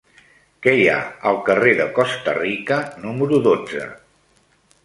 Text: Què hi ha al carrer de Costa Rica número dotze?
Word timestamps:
Què 0.67 0.71
hi 0.77 0.87
ha 0.93 0.95
al 1.31 1.37
carrer 1.51 1.75
de 1.81 1.87
Costa 1.99 2.35
Rica 2.39 2.81
número 3.07 3.43
dotze? 3.49 3.85